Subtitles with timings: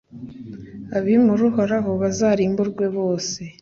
[0.97, 3.41] abimura Uhoraho bazarimburwe bose